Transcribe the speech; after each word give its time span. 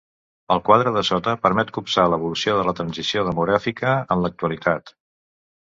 El 0.53 0.61
quadre 0.69 0.93
de 0.95 1.03
sota 1.09 1.33
permet 1.43 1.69
copsar 1.75 2.07
l'evolució 2.13 2.57
de 2.61 2.65
la 2.71 2.75
transició 2.81 3.27
demogràfica 3.31 3.95
en 4.17 4.25
l'actualitat. 4.25 4.95